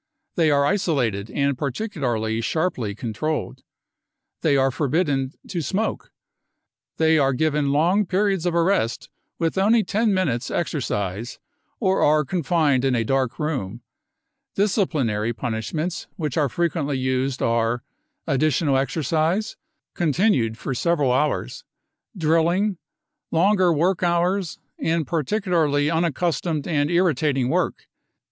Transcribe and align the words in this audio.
They 0.33 0.49
are 0.49 0.65
isolated 0.65 1.29
and 1.29 1.55
particularly 1.55 2.41
sharply 2.41 2.95
controlled. 2.95 3.61
They 4.41 4.57
are 4.57 4.71
forbidden 4.71 5.33
to 5.49 5.61
smoke. 5.61 6.11
They 6.97 7.19
are 7.19 7.33
given 7.33 7.71
long 7.71 8.07
periods 8.07 8.47
of 8.47 8.55
arrest 8.55 9.09
with 9.37 9.59
only 9.59 9.83
ten 9.83 10.11
minutes 10.11 10.49
exercise, 10.49 11.37
or 11.79 12.01
are 12.01 12.25
confined 12.25 12.83
in 12.83 12.95
a 12.95 13.03
dark 13.03 13.37
room. 13.37 13.83
Disciplinary 14.55 15.33
punishments 15.33 16.07
which 16.15 16.35
are 16.35 16.49
frequently 16.49 16.97
used 16.97 17.43
art: 17.43 17.83
additional 18.25 18.77
exercise, 18.77 19.55
con 19.93 20.13
tinued 20.13 20.57
for 20.57 20.73
several 20.73 21.11
hours, 21.13 21.63
drilling, 22.17 22.79
longer 23.29 23.71
work 23.71 24.01
hours, 24.01 24.57
and 24.79 25.05
particularly 25.05 25.91
unaccustomed 25.91 26.67
and 26.67 26.89
irritating 26.89 27.49
wo^k. 27.49 27.75